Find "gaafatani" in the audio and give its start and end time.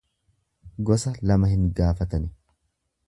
1.81-2.33